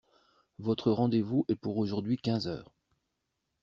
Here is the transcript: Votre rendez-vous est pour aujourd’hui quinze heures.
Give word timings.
Votre 0.57 0.89
rendez-vous 0.91 1.45
est 1.47 1.55
pour 1.55 1.77
aujourd’hui 1.77 2.17
quinze 2.17 2.47
heures. 2.47 2.71